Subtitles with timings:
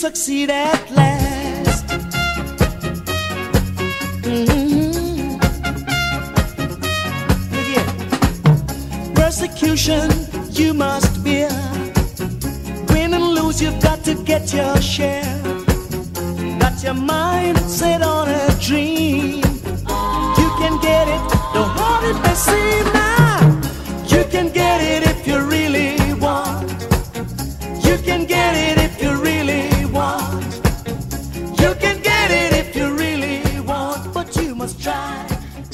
[0.00, 1.86] succeed at last.
[4.24, 5.38] Mhm.
[7.74, 7.88] Yeah.
[9.14, 10.08] Persecution
[10.58, 11.52] you must bear.
[12.88, 15.36] Win and lose, you've got to get your share.
[16.62, 19.29] Got your mind set on a dream.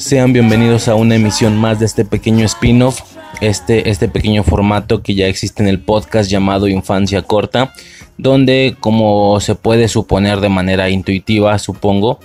[0.07, 3.01] Sean bienvenidos a una emisión más de este pequeño spin-off,
[3.41, 7.73] este, este pequeño formato que ya existe en el podcast llamado Infancia Corta,
[8.17, 12.21] donde como se puede suponer de manera intuitiva, supongo,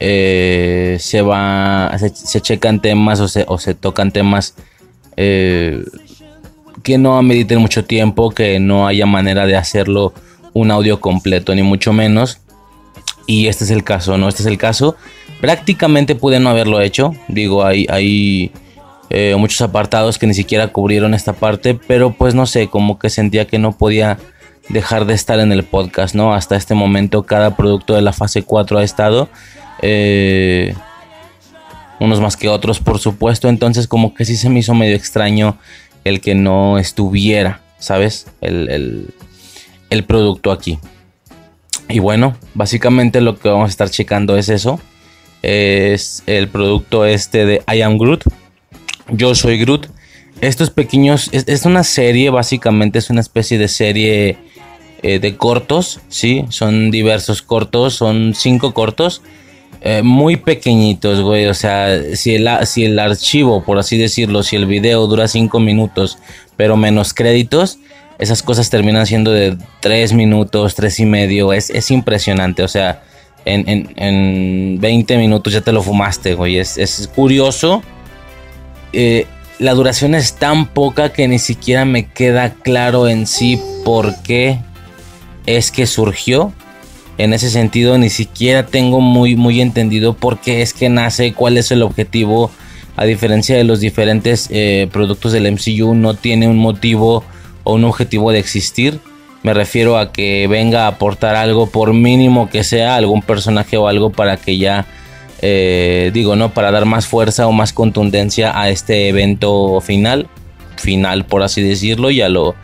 [0.00, 4.56] eh, se va, se, se checan temas o se, o se tocan temas
[5.16, 5.84] eh,
[6.82, 10.14] que no ameriten mucho tiempo, que no haya manera de hacerlo
[10.52, 12.40] un audio completo, ni mucho menos.
[13.28, 14.28] Y este es el caso, ¿no?
[14.28, 14.96] Este es el caso.
[15.40, 17.14] Prácticamente pude no haberlo hecho.
[17.28, 18.52] Digo, hay, hay
[19.08, 21.74] eh, muchos apartados que ni siquiera cubrieron esta parte.
[21.74, 24.18] Pero pues no sé, como que sentía que no podía
[24.68, 26.34] dejar de estar en el podcast, ¿no?
[26.34, 29.28] Hasta este momento cada producto de la fase 4 ha estado.
[29.82, 30.74] eh,
[31.98, 33.48] unos más que otros, por supuesto.
[33.48, 35.58] Entonces como que sí se me hizo medio extraño
[36.04, 38.26] el que no estuviera, ¿sabes?
[38.40, 39.14] El, el,
[39.90, 40.78] el producto aquí.
[41.88, 44.80] Y bueno, básicamente lo que vamos a estar checando es eso.
[45.42, 48.24] Es el producto este de I Am Groot.
[49.08, 49.88] Yo soy Groot.
[50.40, 54.38] Estos pequeños, es, es una serie, básicamente es una especie de serie
[55.02, 56.44] eh, de cortos, ¿sí?
[56.48, 59.22] Son diversos cortos, son cinco cortos.
[59.80, 61.46] eh, muy pequeñitos, güey.
[61.46, 65.60] O sea, si el, si el archivo, por así decirlo, si el video dura cinco
[65.60, 66.18] minutos,
[66.56, 67.78] pero menos créditos,
[68.18, 71.52] esas cosas terminan siendo de tres minutos, tres y medio.
[71.52, 72.62] Es, es impresionante.
[72.62, 73.02] O sea,
[73.44, 76.58] en, en, en 20 minutos ya te lo fumaste, güey.
[76.58, 77.82] Es, es curioso.
[78.92, 79.26] Eh,
[79.58, 84.58] la duración es tan poca que ni siquiera me queda claro en sí por qué
[85.46, 86.52] es que surgió.
[87.18, 91.58] En ese sentido, ni siquiera tengo muy, muy entendido por qué es que nace, cuál
[91.58, 92.50] es el objetivo.
[92.96, 97.22] A diferencia de los diferentes eh, productos del MCU, no tiene un motivo
[97.64, 99.00] o un objetivo de existir.
[99.42, 103.88] Me refiero a que venga a aportar algo, por mínimo que sea, algún personaje o
[103.88, 104.86] algo para que ya,
[105.40, 106.52] eh, digo, ¿no?
[106.52, 110.28] Para dar más fuerza o más contundencia a este evento final.
[110.76, 112.10] Final, por así decirlo.
[112.10, 112.54] Ya lo,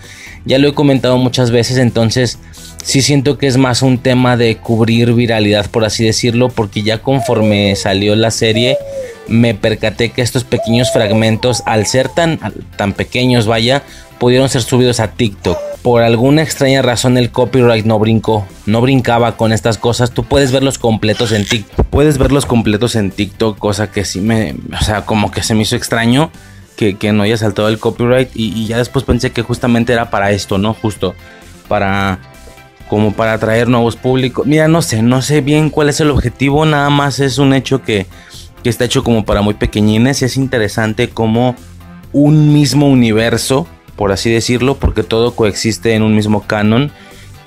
[0.44, 2.38] ya lo he comentado muchas veces, entonces
[2.82, 6.98] sí siento que es más un tema de cubrir viralidad, por así decirlo, porque ya
[6.98, 8.76] conforme salió la serie,
[9.26, 12.38] me percaté que estos pequeños fragmentos, al ser tan,
[12.76, 13.82] tan pequeños, vaya,
[14.18, 15.58] pudieron ser subidos a TikTok.
[15.86, 20.10] Por alguna extraña razón el copyright no brincó, no brincaba con estas cosas.
[20.10, 21.86] Tú puedes verlos completos en TikTok.
[21.86, 25.62] Puedes verlos completos en TikTok, cosa que sí me, o sea, como que se me
[25.62, 26.32] hizo extraño
[26.76, 28.30] que, no haya saltado el copyright.
[28.34, 30.74] Y, y ya después pensé que justamente era para esto, ¿no?
[30.74, 31.14] Justo
[31.68, 32.18] para
[32.88, 34.44] como para atraer nuevos públicos.
[34.44, 37.84] Mira, no sé, no sé bien cuál es el objetivo, nada más es un hecho
[37.84, 38.08] que,
[38.64, 41.54] que está hecho como para muy pequeñines y es interesante como
[42.12, 46.92] un mismo universo, por así decirlo, porque todo coexiste en un mismo canon,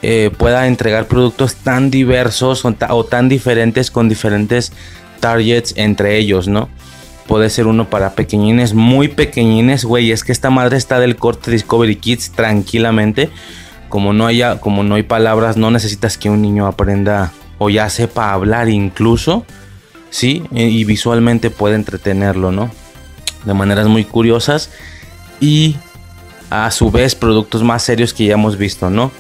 [0.02, 4.72] eh, pueda entregar productos tan diversos o, o tan diferentes con diferentes
[5.20, 6.70] targets entre ellos, ¿no?
[7.28, 10.12] Puede ser uno para pequeñines, muy pequeñines, güey.
[10.12, 13.30] Es que esta madre está del corte Discovery Kids tranquilamente
[13.90, 17.90] como no haya, como no hay palabras, no necesitas que un niño aprenda o ya
[17.90, 19.46] sepa hablar incluso,
[20.12, 22.72] sí, y visualmente puede entretenerlo, ¿no?
[23.44, 24.70] De maneras muy curiosas
[25.42, 25.76] y
[26.50, 29.12] a su vez productos más serios que ya hemos visto, ¿no?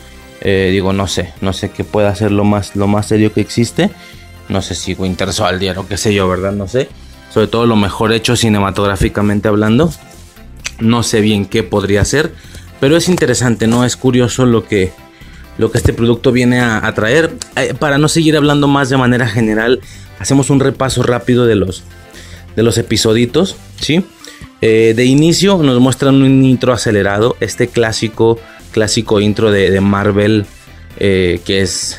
[0.41, 3.41] Eh, digo, no sé, no sé qué pueda ser lo más, lo más serio que
[3.41, 3.91] existe.
[4.47, 6.51] No sé si Winter Soldier o qué sé yo, ¿verdad?
[6.51, 6.89] No sé.
[7.31, 9.93] Sobre todo lo mejor hecho cinematográficamente hablando.
[10.79, 12.33] No sé bien qué podría ser.
[12.79, 13.85] Pero es interesante, ¿no?
[13.85, 14.91] Es curioso lo que,
[15.57, 17.35] lo que este producto viene a, traer.
[17.57, 19.81] Eh, para no seguir hablando más de manera general,
[20.19, 21.83] hacemos un repaso rápido de los,
[22.55, 24.05] de los episoditos, ¿sí?
[24.61, 28.39] Eh, de inicio nos muestran un intro acelerado, este clásico,
[28.71, 30.45] clásico intro de, Marvel,
[30.97, 31.97] eh, que es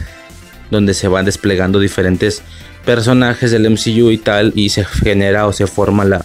[0.70, 2.42] donde se van desplegando diferentes
[2.84, 6.24] personajes del MCU y tal, y se genera o se forma la,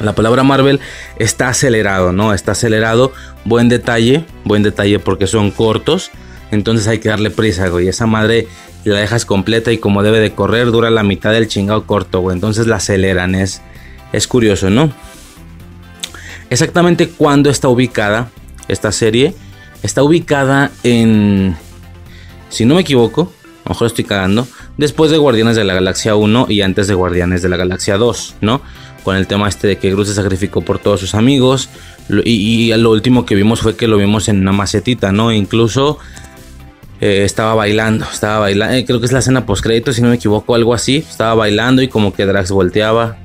[0.00, 0.80] la palabra Marvel
[1.18, 2.32] está acelerado, ¿no?
[2.32, 3.12] Está acelerado.
[3.44, 6.10] Buen detalle, buen detalle porque son cortos.
[6.50, 7.88] Entonces hay que darle prisa, güey.
[7.88, 8.46] Esa madre
[8.84, 12.34] la dejas completa y como debe de correr dura la mitad del chingado corto, güey.
[12.34, 13.34] Entonces la aceleran.
[13.34, 13.60] Es,
[14.12, 14.92] Es curioso, ¿no?
[16.50, 18.30] Exactamente cuándo está ubicada
[18.68, 19.34] esta serie.
[19.82, 21.56] Está ubicada en,
[22.48, 23.32] si no me equivoco,
[23.64, 24.46] a lo mejor estoy cagando,
[24.76, 28.36] después de Guardianes de la Galaxia 1 y antes de Guardianes de la Galaxia 2,
[28.40, 28.60] ¿no?
[29.04, 31.68] Con el tema este de que Groot se sacrificó por todos sus amigos.
[32.24, 35.32] Y, lo último que vimos fue que lo vimos en una macetita, ¿no?
[35.32, 35.98] incluso
[37.00, 40.08] eh, estaba bailando, estaba bailando, eh, creo que es la escena post crédito, si no
[40.08, 40.96] me equivoco, algo así.
[40.96, 43.18] Estaba bailando y como que Drax volteaba,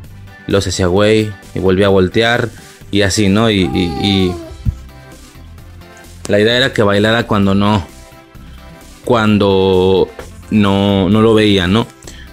[0.48, 2.50] lo hacía güey y volvía a voltear
[2.94, 3.50] y así, ¿no?
[3.50, 4.32] Y,
[6.30, 7.86] la idea era que bailara cuando no,
[9.04, 10.08] cuando
[10.52, 11.86] no, no lo veía, ¿no?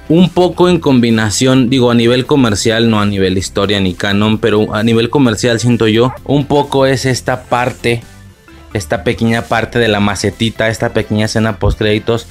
[0.08, 4.72] Un poco en combinación, digo, a nivel comercial, no a nivel historia ni canon, pero
[4.72, 8.02] a nivel comercial siento yo, un poco es esta parte
[8.72, 12.28] esta pequeña parte de la macetita, esta pequeña escena post créditos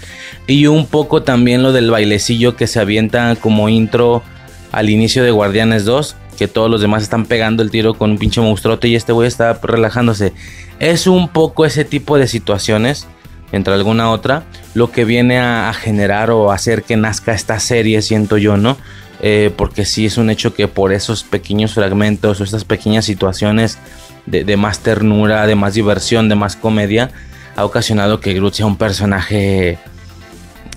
[0.47, 4.23] y un poco también lo del bailecillo que se avienta como intro
[4.71, 8.17] al inicio de Guardianes 2, que todos los demás están pegando el tiro con un
[8.17, 10.31] pinche monstruote y este güey está relajándose.
[10.79, 13.07] Es un poco ese tipo de situaciones,
[13.51, 14.43] entre alguna otra,
[14.73, 18.77] lo que viene a, generar o hacer que nazca esta serie, siento yo, ¿no?
[19.21, 23.77] Eh, porque sí es un hecho que por esos pequeños fragmentos o estas pequeñas situaciones
[24.25, 27.11] de, más ternura, de más diversión, de más comedia,
[27.57, 29.77] ha ocasionado que Groot sea un personaje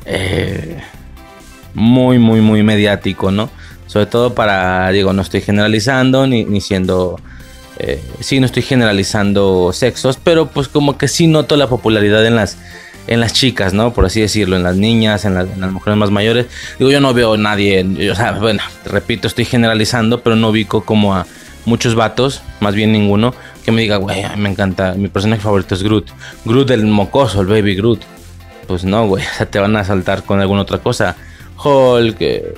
[0.07, 0.83] eh,
[1.73, 3.49] muy, muy, muy mediático, ¿no?
[3.93, 7.21] Sobre todo para, digo, no estoy generalizando ni, ni siendo...
[7.79, 12.35] Eh, sí, no estoy generalizando sexos, pero pues como que sí noto la popularidad en
[12.35, 12.57] las,
[13.07, 13.93] en las chicas, ¿no?
[13.93, 16.47] Por así decirlo, en las niñas, en, las mujeres más mayores.
[16.79, 17.85] Digo, yo no veo a nadie,
[18.41, 21.27] bueno, repito, estoy generalizando, pero no ubico como a
[21.67, 25.83] muchos vatos, más bien ninguno, que me diga, güey, me encanta, mi personaje favorito es
[25.83, 26.09] Groot.
[26.47, 28.01] Groot el mocoso, el baby Groot.
[28.67, 31.15] Pues no, güey, o sea, te van a saltar con alguna otra cosa.
[31.63, 32.55] Hulk, eh,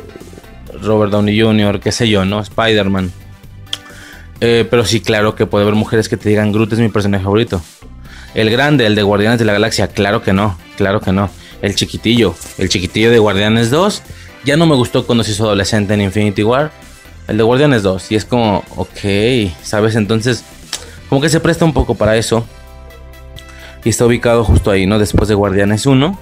[0.82, 2.40] Robert Downey Jr., qué sé yo, ¿no?
[2.40, 3.12] Spider-Man.
[4.40, 7.24] Eh, pero sí, claro que puede haber mujeres que te digan Groot es mi personaje
[7.24, 7.62] favorito.
[8.34, 11.30] El grande, el de Guardianes de la Galaxia, claro que no, claro que no.
[11.62, 14.02] El chiquitillo, el chiquitillo de Guardianes 2,
[14.44, 16.70] ya no me gustó cuando se hizo adolescente en Infinity War.
[17.28, 18.12] El de Guardianes 2.
[18.12, 19.96] Y es como, ok, ¿sabes?
[19.96, 20.44] Entonces,
[21.08, 22.44] como que se presta un poco para eso.
[23.84, 24.98] Y está ubicado justo ahí, ¿no?
[24.98, 26.18] Después de Guardianes 1.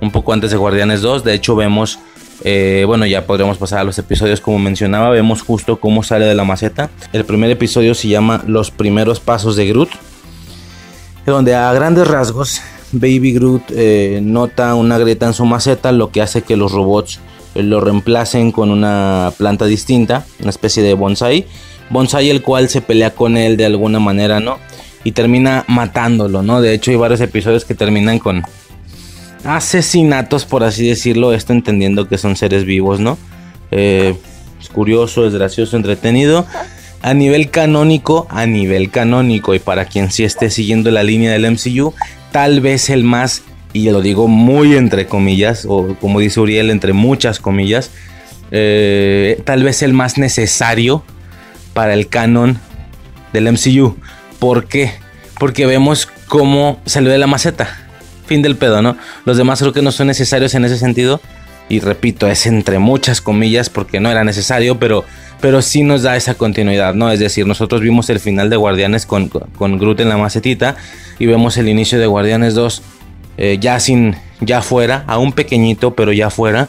[0.00, 1.22] Un poco antes de Guardianes 2.
[1.22, 2.00] De hecho, vemos,
[2.42, 5.10] eh, bueno, ya podríamos pasar a los episodios como mencionaba.
[5.10, 6.90] Vemos justo cómo sale de la maceta.
[7.12, 9.90] El primer episodio se llama Los primeros pasos de Groot.
[11.26, 12.60] Donde a grandes rasgos,
[12.92, 17.20] Baby Groot eh, nota una grieta en su maceta, lo que hace que los robots
[17.54, 21.46] lo reemplacen con una planta distinta, una especie de bonsai.
[21.90, 24.58] Bonsai el cual se pelea con él de alguna manera, ¿no?
[25.02, 26.60] Y termina matándolo, ¿no?
[26.60, 28.42] De hecho hay varios episodios que terminan con
[29.44, 33.18] asesinatos, por así decirlo, esto entendiendo que son seres vivos, ¿no?
[33.70, 34.14] Eh,
[34.60, 36.46] es curioso, es gracioso, entretenido.
[37.02, 41.50] A nivel canónico, a nivel canónico, y para quien sí esté siguiendo la línea del
[41.50, 41.94] MCU,
[42.30, 43.42] tal vez el más
[43.72, 47.90] y lo digo muy entre comillas, o como dice Uriel, entre muchas comillas,
[48.50, 51.04] eh, tal vez el más necesario
[51.72, 52.58] para el canon
[53.32, 53.96] del MCU.
[54.38, 54.92] ¿Por qué?
[55.38, 57.79] Porque vemos cómo salió de la maceta.
[58.30, 58.96] Fin del pedo, ¿no?
[59.24, 61.20] Los demás creo que no son necesarios en ese sentido.
[61.68, 65.04] Y repito, es entre muchas comillas porque no era necesario, pero,
[65.40, 67.10] pero sí nos da esa continuidad, ¿no?
[67.10, 70.76] Es decir, nosotros vimos el final de Guardianes con, con Groot en la macetita
[71.18, 72.82] y vemos el inicio de Guardianes 2
[73.36, 76.68] eh, ya sin, ya fuera, aún pequeñito, pero ya fuera,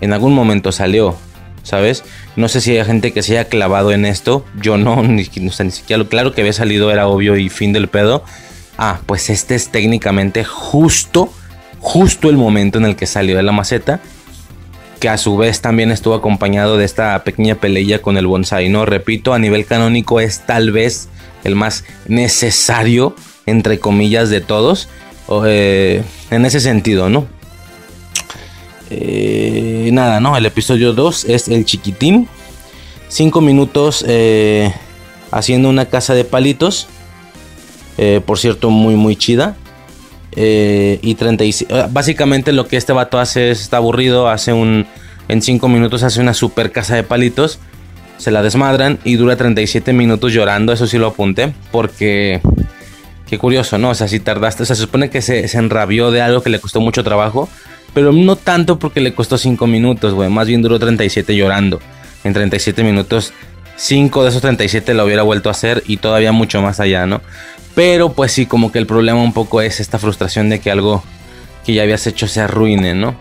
[0.00, 1.16] en algún momento salió,
[1.64, 2.04] ¿sabes?
[2.36, 5.50] No sé si hay gente que se haya clavado en esto, yo no, ni, ni
[5.50, 8.22] siquiera lo claro que había salido era obvio y fin del pedo.
[8.82, 11.30] Ah, pues este es técnicamente justo,
[11.80, 14.00] justo el momento en el que salió de la maceta,
[14.98, 18.86] que a su vez también estuvo acompañado de esta pequeña pelea con el bonsai, ¿no?
[18.86, 21.10] Repito, a nivel canónico es tal vez
[21.44, 24.88] el más necesario, entre comillas, de todos
[25.44, 27.26] eh, en ese sentido, ¿no?
[28.88, 30.38] Eh, nada, ¿no?
[30.38, 32.28] El episodio 2 es el chiquitín.
[33.08, 34.72] 5 minutos eh,
[35.32, 36.88] haciendo una casa de palitos.
[38.24, 39.56] Por cierto, muy, muy chida.
[40.36, 41.68] y 36.
[41.90, 44.28] Básicamente lo que este vato hace es, está aburrido.
[44.28, 44.86] Hace un...
[45.28, 47.60] En 5 minutos hace una super casa de palitos.
[48.16, 50.72] Se la desmadran y dura 37 minutos llorando.
[50.72, 51.52] Eso sí lo apunté.
[51.70, 52.40] Porque
[53.30, 53.90] Qué curioso, ¿no?
[53.90, 56.58] O sea, si tardaste, o sea, se supone que se, enrabió de algo que le
[56.58, 57.48] costó mucho trabajo,
[57.94, 61.78] pero no tanto porque le costó 5 minutos, güey, más bien duró 37 llorando.
[62.24, 63.32] En 37 minutos,
[63.76, 67.20] 5 de esos 37 lo hubiera vuelto a hacer y todavía mucho más allá, ¿no?
[67.80, 71.02] Pero pues sí, como que el problema un poco es esta frustración de que algo
[71.64, 73.14] que ya habías hecho se arruine, ¿no?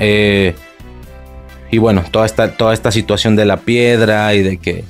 [0.00, 0.56] Eh,
[1.70, 4.82] y bueno, toda esta, toda esta situación de la piedra y de que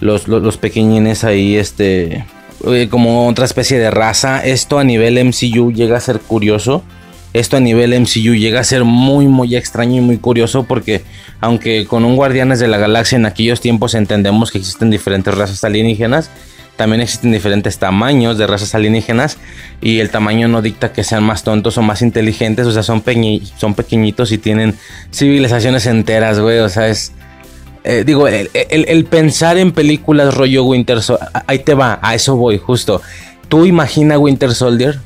[0.00, 2.24] los, los, pequeñines ahí, este,
[2.66, 6.82] eh, como otra especie de raza, esto a nivel MCU llega a ser curioso.
[7.32, 11.04] Esto a nivel MCU llega a ser muy, muy extraño y muy curioso porque
[11.40, 15.62] aunque con un Guardianes de la Galaxia en aquellos tiempos entendemos que existen diferentes razas
[15.62, 16.28] alienígenas,
[16.76, 19.38] también existen diferentes tamaños de razas alienígenas
[19.80, 23.00] y el tamaño no dicta que sean más tontos o más inteligentes, o sea, son,
[23.02, 24.76] pequeñitos y tienen
[25.10, 27.12] civilizaciones enteras, güey, o sea, es...
[27.84, 32.58] Eh, digo, el, pensar en películas rollo Winter Soldier, ahí te va, a eso voy,
[32.58, 33.00] justo.
[33.48, 34.98] Tú imagina Winter Soldier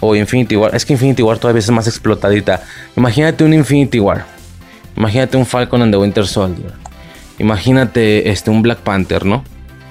[0.00, 2.62] o Infinity War, es que Infinity War todavía es más explotadita.
[2.94, 4.26] Imagínate un Infinity War,
[4.96, 6.72] imagínate un Falcon and the Winter Soldier,
[7.38, 9.42] imagínate este, un Black Panther, ¿no?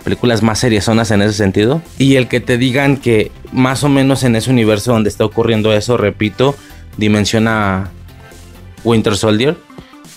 [0.07, 1.81] Películas más seriezonas en ese sentido.
[1.97, 5.73] Y el que te digan que más o menos en ese universo donde está ocurriendo
[5.73, 6.55] eso, repito,
[6.95, 7.91] dimensiona
[8.85, 9.57] Winter Soldier,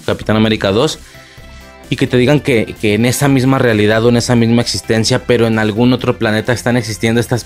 [0.06, 1.00] Capitán América 2.
[1.88, 5.48] Y que te digan que, en esa misma realidad o en esa misma existencia, pero
[5.48, 7.44] en algún otro planeta están existiendo estas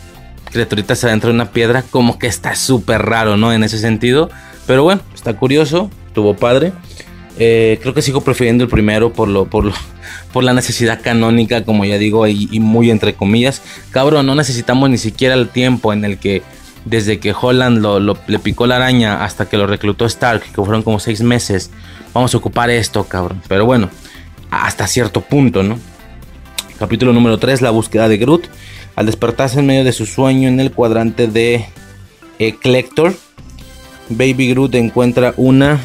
[0.53, 3.55] criaturitas adentro de una piedra, como que está súper raro, ¿no?
[3.55, 4.29] En ese sentido.
[4.67, 6.75] Pero bueno, está curioso, tuvo padre.
[7.38, 9.73] Eh, creo que sigo prefiriendo el primero por lo, por lo,
[10.33, 13.62] por la necesidad canónica, como ya digo, y, muy entre comillas.
[13.91, 16.43] Cabrón, no necesitamos ni siquiera el tiempo en el que
[16.85, 20.83] desde que Holland lo, le picó la araña hasta que lo reclutó Stark, que fueron
[20.83, 21.71] como seis meses.
[22.12, 23.43] Vamos a ocupar esto, cabrón.
[23.49, 23.91] Pero bueno,
[24.50, 25.79] hasta cierto punto, ¿no?
[26.79, 28.49] Capítulo número 3, la búsqueda de Groot.
[28.97, 31.64] Al despertarse en medio de su sueño en el cuadrante de
[32.38, 33.14] Eclector,
[34.09, 35.81] Baby Groot encuentra una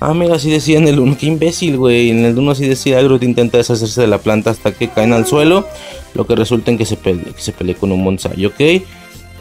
[0.00, 1.16] Ah, mira, así decía en el 1.
[1.18, 2.10] Qué imbécil, güey.
[2.10, 5.26] En el 1 así decía, Groot intenta deshacerse de la planta hasta que caen al
[5.26, 5.66] suelo.
[6.14, 8.60] Lo que resulta en que se pelee, que se pelee con un bonsai, ¿ok?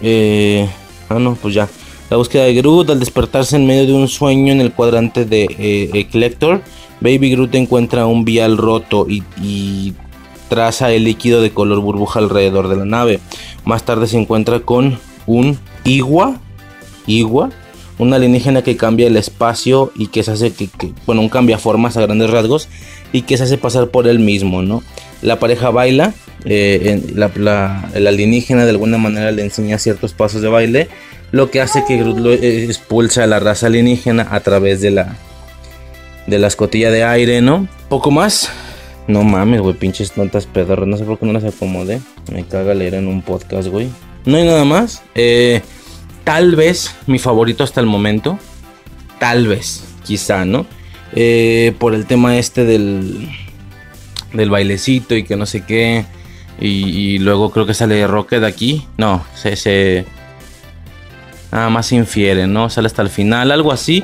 [0.01, 0.67] Eh,
[1.09, 1.69] ah, no, pues ya.
[2.09, 5.47] La búsqueda de Groot al despertarse en medio de un sueño en el cuadrante de
[5.59, 6.07] eh.
[6.99, 9.93] Baby Groot encuentra un vial roto y, y
[10.49, 13.19] traza el líquido de color burbuja alrededor de la nave.
[13.65, 14.97] Más tarde se encuentra con
[15.27, 16.39] un Igua.
[17.05, 17.51] Igua
[17.97, 20.69] un alienígena que cambia el espacio y que se hace que,
[21.05, 22.67] bueno, un cambia formas a grandes rasgos
[23.11, 24.83] y que se hace pasar por él mismo, ¿no?
[25.21, 26.13] La pareja baila,
[26.45, 27.01] eh,
[27.93, 30.89] el alienígena de alguna manera le enseña ciertos pasos de baile,
[31.31, 35.17] lo que hace que Groot eh, expulsa a la raza alienígena a través de la
[36.27, 37.67] de la escotilla de aire, ¿no?
[37.89, 38.49] Poco más.
[39.07, 40.87] No mames, güey, pinches tontas pedorras.
[40.87, 42.01] No sé por qué no las acomodé.
[42.31, 43.87] Me caga leer en un podcast, güey.
[44.25, 45.01] No hay nada más.
[45.15, 45.61] Eh,
[46.27, 48.37] tal vez mi favorito hasta el momento.
[49.17, 50.65] Tal vez, quizá, ¿no?
[51.15, 53.29] Eh, por el tema este del,
[54.33, 56.03] del bailecito y que no sé qué.
[56.59, 58.85] Y, luego creo que sale Rocket aquí.
[58.97, 60.05] No, se.
[61.49, 62.69] Nada más infiere, ¿no?
[62.69, 64.03] Sale hasta el final, algo así.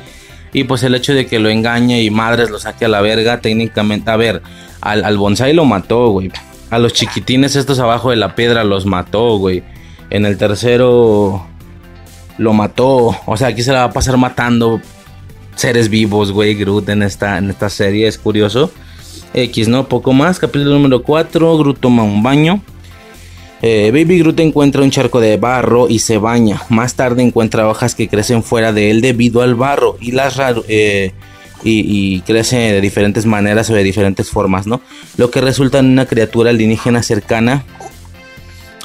[0.54, 3.42] Y pues el hecho de que lo engañe y madres lo saque a la verga,
[3.42, 4.10] técnicamente.
[4.10, 4.40] A ver,
[4.80, 6.32] al, al bonsai lo mató, güey.
[6.70, 9.62] A los chiquitines estos abajo de la piedra los mató, güey.
[10.08, 11.46] En el tercero
[12.38, 13.16] lo mató.
[13.26, 14.80] O sea, aquí se la va a pasar matando
[15.54, 18.06] seres vivos, güey, Groot en esta, en esta serie.
[18.06, 18.70] Es curioso.
[19.34, 19.88] X, ¿no?
[19.88, 20.38] Poco más.
[20.38, 21.58] Capítulo número 4.
[21.58, 22.62] Groot toma un baño.
[23.62, 26.60] Eh, Baby Groot encuentra un charco de barro y se baña.
[26.68, 30.38] Más tarde encuentra hojas que crecen fuera de él debido al barro y las
[30.68, 31.12] eh,
[31.62, 34.82] y, y, crece de diferentes maneras o de diferentes formas, ¿no?
[35.16, 37.64] Lo que resulta en una criatura alienígena cercana.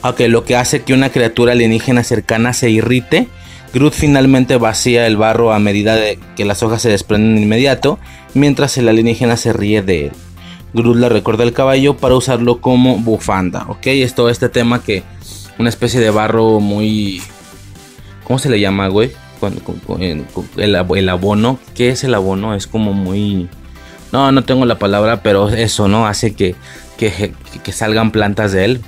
[0.02, 3.28] Aunque lo que hace que una criatura alienígena cercana se irrite
[3.74, 8.00] Groot finalmente vacía el barro a medida de que las hojas se desprenden de inmediato,
[8.34, 10.12] mientras el alienígena se ríe de él.
[10.74, 13.88] Groot le recuerda el caballo para usarlo como bufanda, ¿ok?
[13.88, 15.04] Es todo este tema que
[15.60, 17.22] una especie de barro muy...
[18.24, 19.12] ¿Cómo se le llama, güey?
[20.58, 22.56] el, abono, ¿qué es el abono?
[22.56, 23.50] Es como muy...
[24.12, 26.08] No, no tengo la palabra, pero eso, ¿no?
[26.08, 26.56] Hace que,
[26.98, 28.82] que salgan plantas de él.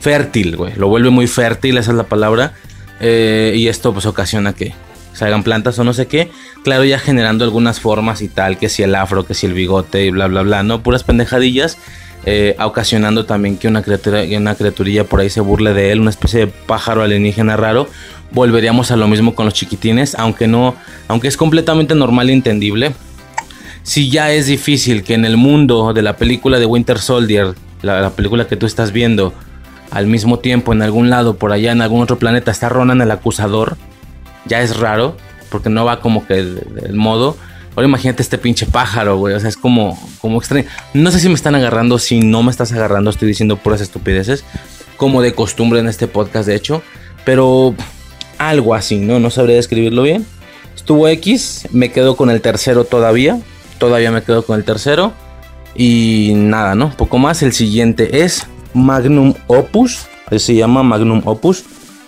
[0.00, 0.74] Fértil, güey.
[0.76, 2.52] Lo vuelve muy fértil, esa es la palabra.
[3.00, 4.74] Eh, y esto pues ocasiona que
[5.12, 6.30] salgan plantas o no sé qué.
[6.62, 10.04] Claro, ya generando algunas formas y tal, que si el afro, que si el bigote
[10.04, 10.82] y bla, bla, bla, ¿no?
[10.82, 11.78] Puras pendejadillas.
[12.26, 16.10] Eh, ocasionando también que una, criatura, una criaturilla por ahí se burle de él, una
[16.10, 17.88] especie de pájaro alienígena raro.
[18.32, 20.74] Volveríamos a lo mismo con los chiquitines, aunque no,
[21.06, 22.92] aunque es completamente normal e entendible.
[23.82, 28.10] Si ya es difícil que en el mundo de la película de Winter Soldier, la
[28.10, 29.32] película que tú estás viendo,
[29.90, 33.10] al mismo tiempo en algún lado, por allá en algún otro planeta, está Ronan el
[33.10, 33.76] acusador,
[34.44, 35.16] ya es raro,
[35.50, 37.36] porque no va como que el, modo.
[37.74, 39.34] Ahora imagínate este pinche pájaro, güey.
[39.34, 40.66] O sea, es como, como extraño.
[40.94, 44.44] No sé si me están agarrando, si no me estás agarrando, estoy diciendo puras estupideces.
[44.96, 46.82] Como de costumbre en este podcast, de hecho.
[47.24, 47.74] Pero
[48.36, 49.20] algo así, ¿no?
[49.20, 50.26] No sabría describirlo bien.
[50.74, 53.38] Estuvo X, me quedo con el tercero todavía.
[53.78, 55.12] todavía me quedo con el tercero.
[55.76, 56.90] Y nada, ¿no?
[56.96, 57.42] Poco más.
[57.44, 60.06] El siguiente es Magnum Opus.
[60.36, 61.64] Se llama Magnum Opus.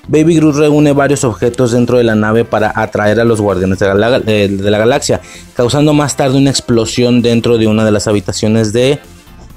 [0.09, 3.95] Baby Groot reúne varios objetos dentro de la nave para atraer a los guardianes de
[3.95, 5.21] la, de la, galaxia,
[5.55, 8.99] causando más tarde una explosión dentro de una de las habitaciones de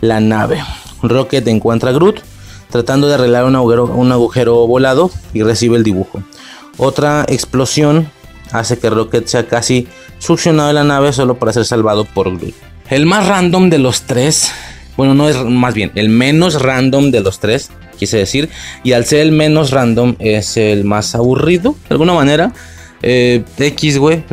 [0.01, 0.61] la nave.
[1.01, 2.21] Rocket encuentra a Groot
[2.69, 6.23] tratando de arreglar un agujero, un agujero volado y recibe el dibujo.
[6.77, 8.09] Otra explosión
[8.51, 9.87] hace que Rocket sea casi
[10.19, 12.53] succionado de la nave solo para ser salvado por Groot.
[12.89, 14.51] El más random de los tres,
[14.97, 18.49] bueno, no es más bien, el menos random de los tres, quise decir,
[18.83, 22.53] y al ser el menos random es el más aburrido, de alguna manera.
[23.05, 24.23] Eh, X, güey,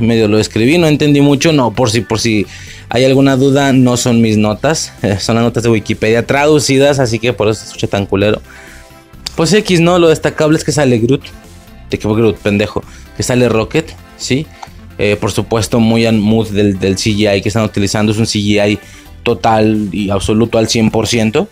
[0.00, 2.46] medio lo escribí, no entendí mucho, no, por si, por si
[2.88, 7.32] hay alguna duda, no son mis notas, son las notas de Wikipedia traducidas, así que
[7.34, 8.40] por eso se escucha tan culero.
[9.36, 9.98] Pues X, ¿no?
[9.98, 11.22] Lo destacable es que sale Groot,
[11.90, 12.82] de que Groot, pendejo,
[13.16, 14.46] que sale Rocket, ¿sí?
[14.98, 18.10] Eh, por supuesto, muy al mood del, CGI que están utilizando.
[18.10, 18.80] Es un CGI
[19.22, 21.48] total y absoluto al 100%.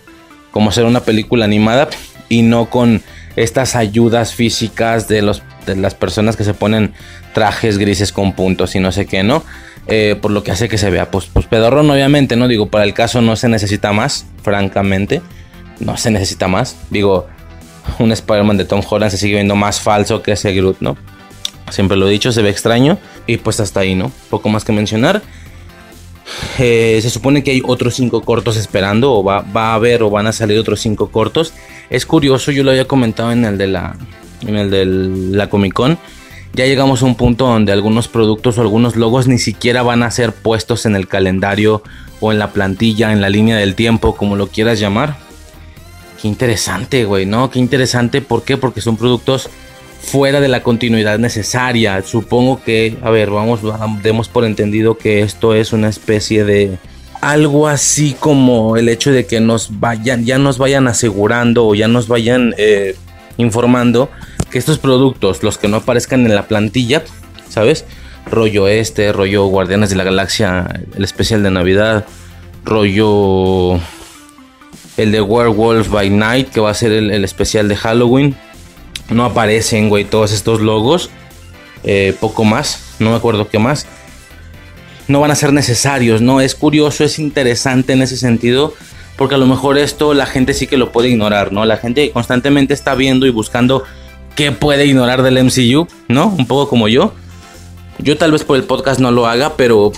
[0.51, 1.89] Como ser una película animada.
[2.29, 3.03] Y no con
[3.37, 6.95] estas ayudas físicas de, los, de las personas que se ponen
[7.35, 9.45] trajes grises con puntos y no sé qué, ¿no?
[9.89, 12.49] Eh, por lo que hace que se vea, pues, pues pedorrón, obviamente, ¿no?
[12.49, 15.23] Digo, para el caso no se necesita más, francamente.
[15.79, 16.77] No se necesita más.
[16.91, 17.27] Digo,
[17.99, 20.97] un Spider-Man de Tom Holland se sigue viendo más falso que ese Groot, ¿no?
[21.71, 22.99] Siempre lo he dicho, se ve extraño.
[23.27, 24.11] Y pues hasta ahí, ¿no?
[24.31, 25.23] Poco más que mencionar.
[26.59, 30.27] Eh, se supone que hay otros cinco cortos esperando, o va, a haber, o van
[30.27, 31.53] a salir otros cinco cortos.
[31.91, 33.97] Es curioso, yo lo había comentado en el de la,
[34.41, 34.87] en el de
[35.37, 35.99] la Comic Con.
[36.53, 40.11] Ya llegamos a un punto donde algunos productos o algunos logos ni siquiera van a
[40.11, 41.83] ser puestos en el calendario
[42.21, 45.19] o en la plantilla, en la línea del tiempo, como lo quieras llamar.
[46.21, 47.51] Qué interesante, güey, ¿no?
[47.51, 48.23] Qué interesante.
[48.23, 48.57] ¿Por qué?
[48.57, 49.51] Porque son productos
[50.07, 52.01] fuera de la continuidad necesaria.
[52.03, 53.61] Supongo que, a ver, vamos,
[54.03, 56.79] demos por entendido que esto es una especie de
[57.21, 61.89] algo así como el hecho de que nos vayan, ya nos vayan asegurando o ya
[61.89, 62.95] nos vayan eh,
[63.37, 64.09] informando
[64.51, 67.03] que estos productos, los que no aparezcan en la plantilla,
[67.49, 67.85] ¿sabes?
[68.31, 72.07] Rollo este, rollo Guardianes de la Galaxia, el especial de Navidad,
[72.65, 73.81] rollo
[74.97, 78.37] el de Werewolf by Night, que va a ser el especial de Halloween
[79.11, 81.11] no aparecen, güey, todos estos logos.
[81.85, 83.87] Eh, poco más, no me acuerdo qué más.
[85.09, 86.41] No van a ser necesarios, ¿no?
[86.41, 88.75] Es curioso, es interesante en ese sentido.
[89.17, 91.65] Porque a lo mejor esto la gente sí que lo puede ignorar, ¿no?
[91.65, 93.85] La gente constantemente está viendo y buscando
[94.35, 96.27] qué puede ignorar del MCU, ¿no?
[96.29, 97.15] Un poco como yo.
[97.99, 99.93] Yo tal vez por el podcast no lo haga, pero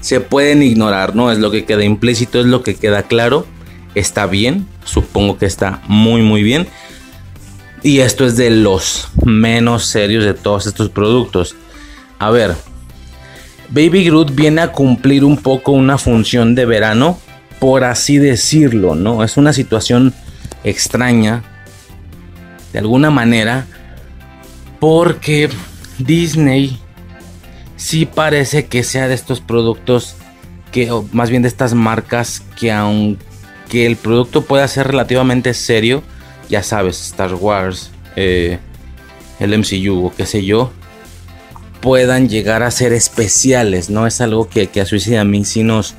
[0.00, 1.32] se pueden ignorar, ¿no?
[1.32, 3.46] Es lo que queda implícito, es lo que queda claro.
[3.94, 6.68] Está bien, supongo que está muy, muy bien.
[7.82, 11.54] Y esto es de los menos serios de todos estos productos.
[12.18, 12.54] A ver,
[13.68, 17.18] Baby Groot viene a cumplir un poco una función de verano,
[17.58, 19.22] por así decirlo, ¿no?
[19.22, 20.14] Es una situación
[20.64, 21.42] extraña,
[22.72, 23.66] de alguna manera,
[24.80, 25.48] porque
[25.98, 26.78] Disney
[27.76, 30.16] sí parece que sea de estos productos
[30.72, 36.02] que, o más bien de estas marcas que aunque el producto pueda ser relativamente serio,
[36.48, 38.58] ya sabes, Star Wars, eh,
[39.40, 40.72] el MCU o qué sé yo,
[41.80, 44.06] puedan llegar a ser especiales, ¿no?
[44.06, 45.94] Es algo que, a Suicide a mí sí nos,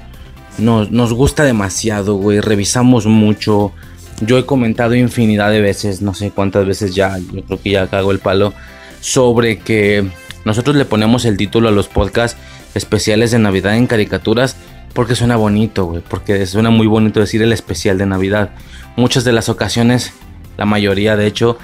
[0.57, 2.41] nos, gusta demasiado, güey.
[2.41, 3.71] Revisamos mucho.
[4.21, 7.87] Yo he comentado infinidad de veces, no sé cuántas veces ya, yo creo que ya
[7.87, 8.53] cago el palo,
[8.99, 10.09] sobre que
[10.43, 12.37] nosotros le ponemos el título a los podcasts
[12.73, 14.55] especiales de Navidad en caricaturas
[14.93, 18.49] porque suena bonito, güey, porque suena muy bonito decir el especial de Navidad.
[18.95, 20.11] Muchas de las ocasiones
[20.57, 21.57] la mayoría, de hecho,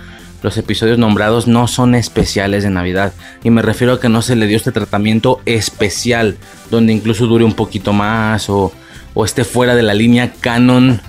[0.43, 3.13] los episodios nombrados no son especiales de Navidad.
[3.43, 6.37] Y me refiero a que no se le dio este tratamiento especial,
[6.69, 8.71] donde incluso dure un poquito más o,
[9.13, 11.01] o esté fuera de la línea canon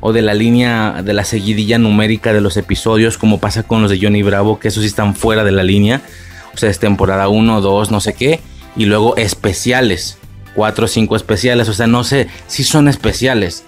[0.00, 3.90] o de la línea de la seguidilla numérica de los episodios, como pasa con los
[3.90, 6.02] de Johnny Bravo, que esos sí están fuera de la línea.
[6.54, 8.40] O sea, es temporada 1, 2, no sé qué.
[8.76, 10.18] Y luego especiales,
[10.54, 11.68] 4 o 5 especiales.
[11.68, 13.64] O sea, no sé si son especiales.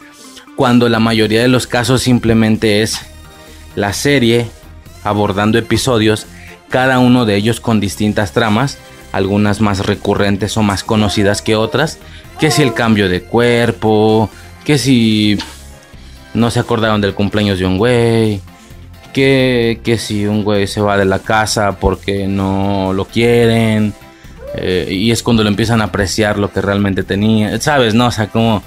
[0.54, 3.00] Cuando la mayoría de los casos simplemente es
[3.76, 4.48] la serie
[5.04, 6.26] abordando episodios,
[6.68, 8.78] cada uno de ellos con distintas tramas,
[9.12, 11.98] algunas más recurrentes o más conocidas que otras,
[12.38, 14.30] que si el cambio de cuerpo,
[14.64, 15.38] que si
[16.34, 18.40] no se acordaron del cumpleaños de un güey,
[19.12, 23.94] que, que si un güey se va de la casa porque no lo quieren,
[24.54, 27.94] eh, y es cuando lo empiezan a apreciar lo que realmente tenía, ¿sabes?
[27.94, 28.62] No, o sea, como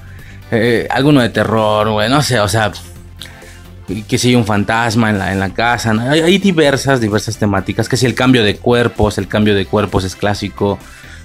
[0.51, 2.71] eh, alguno de terror, güey, no sé, o sea
[4.08, 7.98] que si hay un fantasma en la, en la casa, hay, diversas, diversas temáticas, que
[7.98, 10.80] si el cambio de cuerpos, el cambio de cuerpos es clásico,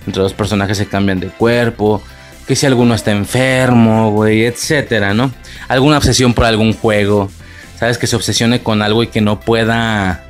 [0.07, 2.03] Entre los personajes se cambian de cuerpo.
[2.47, 5.31] Que si alguno está enfermo, güey, etcétera, ¿no?
[5.69, 7.31] Alguna obsesión por algún juego.
[7.79, 7.99] ¿Sabes?
[7.99, 10.25] Que se obsesione con algo y que no pueda.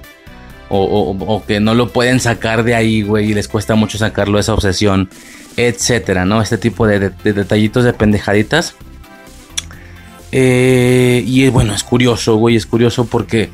[0.69, 4.53] O, que no lo pueden sacar de ahí, güey, y les cuesta mucho sacarlo esa
[4.53, 5.09] obsesión,
[5.57, 6.43] etcétera, ¿no?
[6.43, 8.75] Este tipo de, detallitos de pendejaditas.
[10.33, 13.49] Eh, y bueno, es curioso, güey, es curioso porque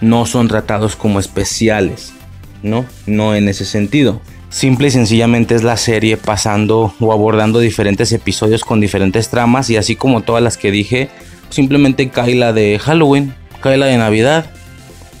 [0.00, 2.12] no son tratados como especiales,
[2.62, 2.86] ¿no?
[3.06, 4.20] No en ese sentido.
[4.48, 9.76] Simple y sencillamente es la serie pasando o abordando diferentes episodios con diferentes tramas y
[9.76, 11.08] así como todas las que dije,
[11.50, 14.50] simplemente cae la de Halloween, cae la de Navidad,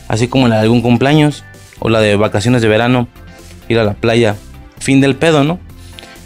[0.08, 1.44] así como la de algún cumpleaños
[1.78, 3.06] o la de vacaciones de verano,
[3.68, 4.36] ir a la playa,
[4.80, 5.60] fin del pedo, ¿no?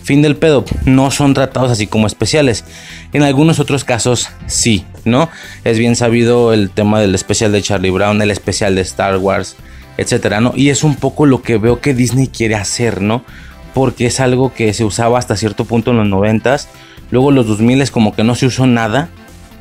[0.04, 2.66] Fin del pedo, no son tratados así como especiales.
[3.14, 5.30] En algunos otros casos sí, ¿no?
[5.64, 9.56] Es bien sabido el tema del especial de Charlie Brown, el especial de Star Wars,
[9.96, 10.52] etcétera, ¿no?
[10.54, 13.24] Y es un poco lo que veo que Disney quiere hacer, ¿no?
[13.72, 16.66] Porque es algo que se usaba hasta cierto punto en los 90s.
[17.10, 19.08] Luego los 2000 es como que no se usó nada.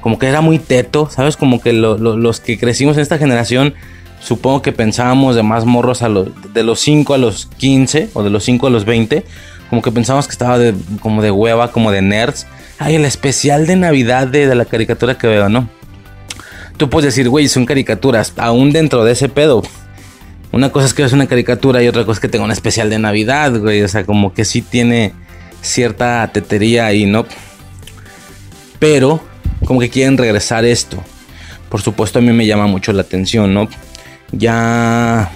[0.01, 1.37] Como que era muy teto, ¿sabes?
[1.37, 3.75] Como que los que crecimos en esta generación,
[4.19, 8.23] supongo que pensábamos de más morros a los, de los 5 a los 15 o
[8.23, 9.23] de los 5 a los 20
[9.69, 10.59] como que pensábamos que estaba
[10.99, 12.45] como de hueva, como de nerds.
[12.79, 15.69] Ay, el especial de Navidad de, la caricatura que veo, ¿no?
[16.77, 19.63] Tú puedes decir, güey, son caricaturas, aún dentro de ese pedo.
[20.51, 22.89] Una cosa es que es una caricatura y otra cosa es que tenga un especial
[22.89, 23.81] de Navidad, güey.
[23.81, 25.13] O sea, como que sí tiene
[25.61, 27.25] cierta tetería ahí, ¿no?
[28.79, 29.23] Pero,
[29.65, 31.01] como que quieren regresar esto.
[31.69, 33.67] Por supuesto, a mí me llama mucho la atención, ¿no?
[34.31, 35.31] Ya.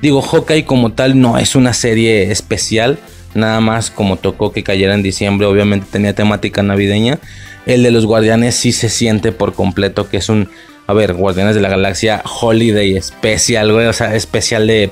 [0.00, 2.98] Digo, Hawkeye como tal no es una serie especial
[3.34, 7.18] nada más como tocó que cayera en diciembre, obviamente tenía temática navideña.
[7.66, 10.48] El de los guardianes sí se siente por completo que es un,
[10.86, 14.90] a ver, Guardianes de la Galaxia Holiday especial, o sea, especial de,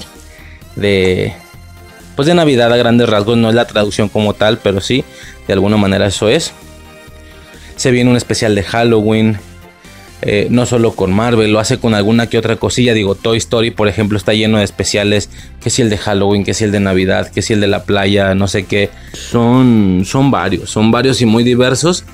[0.77, 1.35] de,
[2.17, 5.05] pues de Navidad a grandes rasgos, no es la traducción como tal, pero sí,
[5.47, 6.53] de alguna manera eso es.
[7.77, 9.39] Se viene un especial de Halloween,
[10.25, 12.95] eh, no solo con Marvel, lo hace con alguna que otra cosilla.
[12.95, 15.29] Digo, Toy Story, por ejemplo, está lleno de especiales.
[15.61, 17.83] Que si el de Halloween, que si el de Navidad, que si el de la
[17.85, 18.91] playa, no sé qué.
[19.13, 22.05] Son, son varios, son varios y muy diversos.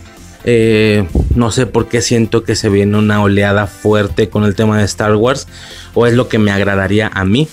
[0.45, 4.79] Eh, no sé por qué siento que se viene una oleada fuerte con el tema
[4.79, 5.47] de Star Wars.
[5.93, 7.47] O es lo que me agradaría a mí.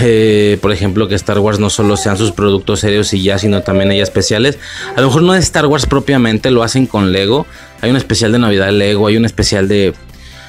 [0.00, 3.62] Eh, por ejemplo, que Star Wars no solo sean sus productos serios y ya, sino
[3.62, 4.58] también hay especiales.
[4.94, 7.46] A lo mejor no de Star Wars propiamente, lo hacen con Lego.
[7.80, 9.94] Hay un especial de Navidad Lego, hay un especial de...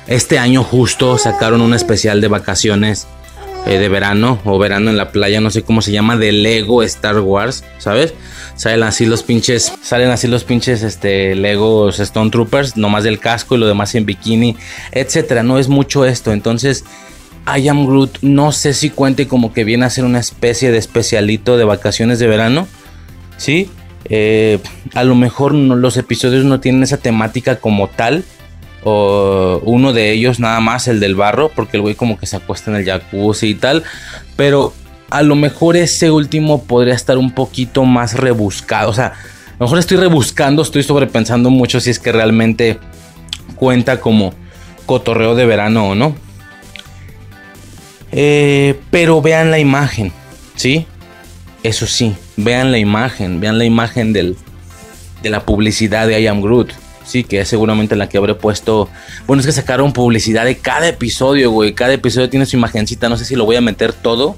[0.08, 3.08] Este año justo sacaron un especial de vacaciones
[3.68, 6.82] eh, de verano o verano en la playa, no sé cómo se llama, de Lego
[6.82, 8.13] Star Wars, ¿sabes?
[8.56, 13.56] Salen así los pinches, salen así los pinches este, Legos Stone Troopers, nomás del casco
[13.56, 14.56] y lo demás en bikini,
[14.92, 15.44] etcétera.
[15.44, 16.86] No es mucho esto, entonces
[17.46, 20.78] I Am Groot no sé si cuente como que viene a ser una especie de
[20.78, 22.68] especialito de vacaciones de verano.
[23.38, 23.70] ¿Sí?
[24.06, 24.60] Eh,
[24.94, 28.24] a lo mejor los episodios no tienen esa temática como tal.
[28.84, 32.38] O uno de ellos nada más, el del barro, porque el güey como que se
[32.38, 33.84] acuesta en el jacuzzi y tal.
[34.36, 34.74] Pero
[35.10, 38.90] a lo mejor ese último podría estar un poquito más rebuscado.
[38.90, 42.80] O sea, a lo mejor estoy rebuscando, estoy sobrepensando mucho si es que realmente
[43.56, 44.34] cuenta como
[44.86, 46.16] cotorreo de verano o no.
[48.12, 50.12] Eh, pero vean la imagen,
[50.56, 50.88] ¿sí?
[51.63, 54.38] Eso sí, vean la imagen, vean la imagen del,
[55.22, 56.72] de la publicidad de I Am Groot.
[57.06, 58.88] Sí, que es seguramente la que habré puesto.
[59.26, 61.74] Bueno, es que sacaron publicidad de cada episodio, güey.
[61.74, 63.10] Cada episodio tiene su imagencita.
[63.10, 64.36] No sé si lo voy a meter todo.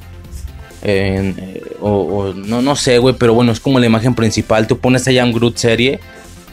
[0.82, 3.14] Eh, o, no, no sé, güey.
[3.20, 4.68] Pero bueno, es como la imagen principal.
[4.68, 6.00] Tú pones I Am Groot serie.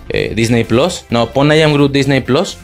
[0.09, 1.05] Eh, Disney Plus.
[1.09, 2.59] No, pon I Am Groot Disney Plus.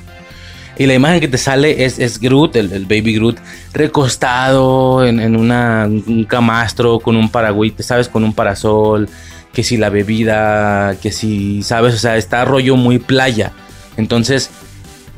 [0.76, 3.38] Y la imagen que te sale es, es Groot, el, baby Groot,
[3.72, 8.08] recostado en, una, un camastro con un paragüite, ¿sabes?
[8.08, 9.08] Con un parasol,
[9.52, 11.94] que si la bebida, que si, ¿sabes?
[11.94, 13.52] O sea, está rollo muy playa.
[13.96, 14.50] Entonces,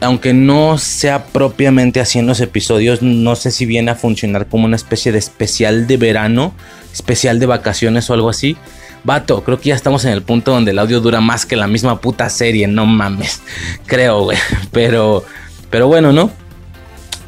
[0.01, 4.67] aunque no sea propiamente así en los episodios, no sé si viene a funcionar como
[4.67, 6.53] una especie de especial de verano,
[6.93, 8.57] especial de vacaciones o algo así.
[9.05, 11.69] Vato, creo que ya estamos en el punto donde el audio dura más que la
[11.69, 13.41] misma puta serie, no mames.
[13.87, 14.39] Creo, güey.
[14.73, 15.25] Pero
[15.71, 16.31] pero bueno, ¿no?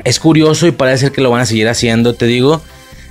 [0.05, 2.63] Es curioso y parece que lo van a seguir haciendo, te digo.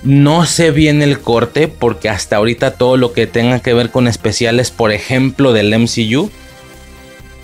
[0.03, 4.07] No sé bien el corte porque hasta ahorita todo lo que tenga que ver con
[4.07, 6.29] especiales, por ejemplo, del MCU,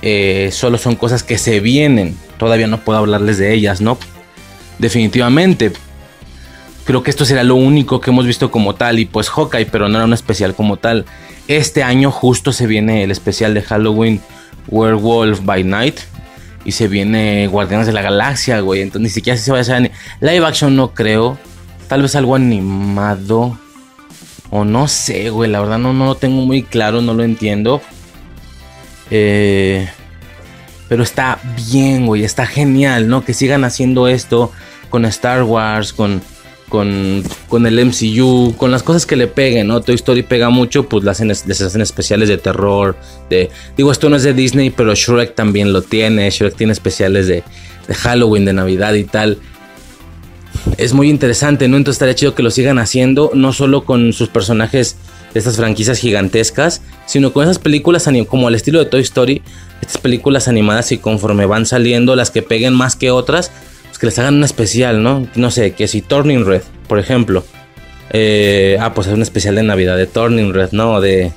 [0.01, 2.17] eh, solo son cosas que se vienen.
[2.37, 3.97] Todavía no puedo hablarles de ellas, ¿no?
[4.79, 5.71] Definitivamente.
[6.85, 8.99] Creo que esto será lo único que hemos visto como tal.
[8.99, 11.05] Y pues Hawkeye, pero no era un especial como tal.
[11.47, 14.21] Este año justo se viene el especial de Halloween
[14.67, 15.99] Werewolf by Night
[16.65, 18.81] y se viene Guardianes de la Galaxia, güey.
[18.81, 21.37] Entonces ni siquiera se va a hacer live action, no creo.
[21.87, 23.57] Tal vez algo animado.
[24.49, 27.81] O no sé, güey, la verdad no, no lo tengo muy claro, no lo entiendo.
[29.09, 29.89] Eh,
[30.87, 31.39] pero está
[31.71, 33.25] bien, güey, está genial, ¿no?
[33.25, 34.51] Que sigan haciendo esto
[34.89, 36.21] con Star Wars, con,
[36.73, 39.81] con, con el MCU, con las cosas que le peguen, ¿no?
[39.81, 42.95] Toy Story pega mucho, pues las hacen, les hacen especiales de terror.
[43.29, 46.27] De, digo, esto no es de Disney, pero Shrek también lo tiene.
[46.31, 47.43] Shrek tiene especiales de,
[47.87, 49.37] de Halloween, de Navidad y tal
[50.77, 51.77] es muy interesante, ¿no?
[51.77, 54.95] Entonces estaría chido que lo sigan haciendo, no solo con sus personajes
[55.33, 59.43] de estas franquicias gigantescas, sino con esas películas como al estilo de Toy Story,
[59.81, 63.51] estas películas animadas y conforme van saliendo, las que peguen más que otras,
[64.03, 65.25] que les hagan un especial, ¿no?
[65.35, 67.45] No sé, que si Turning Red, por ejemplo.
[68.09, 70.99] Eh, ah, pues es un especial de Navidad de Turning Red, ¿no?
[70.99, 71.31] De...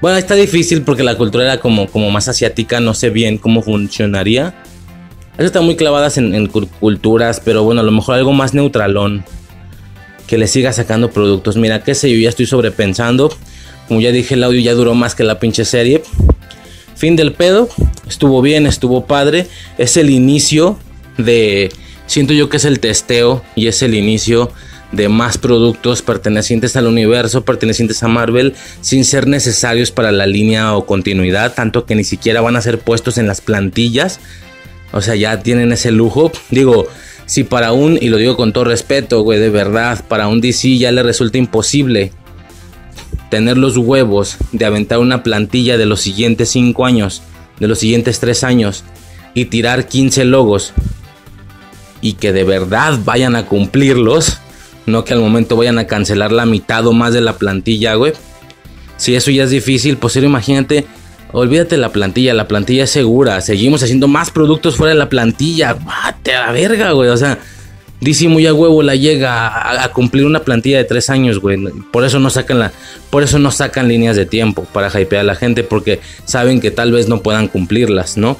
[0.00, 3.62] Bueno, está difícil porque la cultura era como, como más asiática, no sé bien cómo
[3.62, 4.54] funcionaría.
[5.36, 9.24] Eso está muy clavadas en, culturas, pero bueno, a lo mejor algo más neutralón.
[10.28, 11.56] Que le siga sacando productos.
[11.56, 13.36] Mira, qué sé yo, ya estoy sobrepensando.
[13.88, 16.04] Como ya dije, el audio ya duró más que la pinche serie.
[16.94, 17.68] Fin del pedo.
[18.06, 19.48] Estuvo bien, estuvo padre.
[19.78, 20.78] Es el inicio
[21.18, 21.72] de.
[22.06, 24.50] Siento yo que es el testeo y es el inicio
[24.92, 30.76] de más productos pertenecientes al universo, pertenecientes a Marvel, sin ser necesarios para la línea
[30.76, 34.20] o continuidad, tanto que ni siquiera van a ser puestos en las plantillas
[34.94, 36.30] o sea, ya tienen ese lujo.
[36.50, 36.86] Digo,
[37.26, 40.78] si para un, y lo digo con todo respeto, güey, de verdad, para un DC
[40.78, 42.12] ya le resulta imposible
[43.28, 47.22] tener los huevos de aventar una plantilla de los siguientes 5 años,
[47.58, 48.84] de los siguientes 3 años,
[49.34, 50.72] y tirar 15 logos,
[52.04, 54.38] y que de verdad vayan a cumplirlos,
[54.86, 58.12] no que al momento vayan a cancelar la mitad o más de la plantilla, güey.
[58.98, 60.86] Si eso ya es difícil, pues imagínate
[61.36, 63.40] Olvídate la plantilla, la plantilla es segura.
[63.40, 65.74] Seguimos haciendo más productos fuera de la plantilla.
[65.74, 67.08] Bate a la verga, güey.
[67.08, 67.40] O sea,
[68.00, 71.58] DC muy a huevo la llega a, cumplir una plantilla de tres años, güey.
[71.90, 72.72] Por eso no sacan la,
[73.10, 76.70] por eso no sacan líneas de tiempo para hypear a la gente, porque saben que
[76.70, 78.36] tal vez no puedan cumplirlas, ¿no?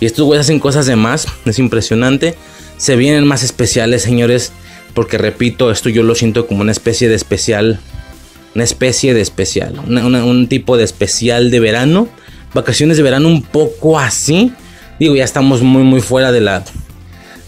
[0.00, 2.34] Y estos güeyes hacen cosas de más, es impresionante.
[2.76, 4.52] Se vienen más especiales, señores,
[4.94, 7.80] porque repito, esto yo lo siento como una especie de especial
[8.54, 12.08] una especie de especial, un tipo de especial de verano,
[12.54, 14.52] vacaciones de verano un poco así.
[15.00, 16.64] Digo, ya estamos muy muy fuera de la,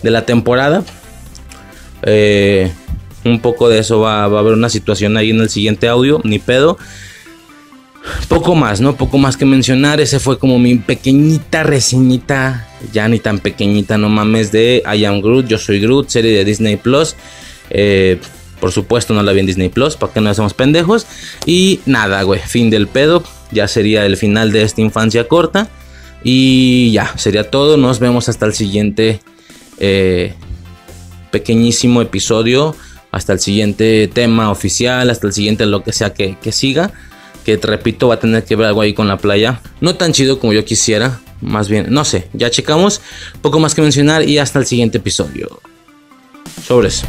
[0.03, 0.83] de la temporada.
[2.03, 2.73] Eh,
[3.25, 6.21] un poco de eso va, va, a haber una situación ahí en el siguiente audio,
[6.25, 6.77] ni pedo.
[8.29, 8.97] Poco más, ¿no?
[8.97, 10.01] Poco más que mencionar.
[10.01, 15.21] Ese fue como mi pequeñita reseñita, ya ni tan pequeñita, no mames, de I Am
[15.21, 17.17] Groot, Yo Soy Groot, serie de Disney Plus.
[17.71, 18.21] Eh,
[18.61, 21.07] por supuesto, no la vi en Disney Plus, para que no hacemos pendejos.
[21.45, 23.23] Y nada, güey, fin del pedo.
[23.53, 25.69] Ya sería el final de esta infancia corta.
[26.25, 27.77] Y ya, sería todo.
[27.77, 29.21] Nos vemos hasta el siguiente
[29.79, 30.35] eh,
[31.31, 32.75] pequeñísimo episodio.
[33.13, 35.11] Hasta el siguiente tema oficial.
[35.11, 36.93] Hasta el siguiente lo que sea que, que siga.
[37.47, 39.61] Que te repito, va a tener que ver algo ahí con la playa.
[39.81, 41.21] No tan chido como yo quisiera.
[41.41, 43.01] Más bien, no sé, ya checamos.
[43.41, 45.61] Poco más que mencionar y hasta el siguiente episodio.
[46.67, 47.07] Sobre eso.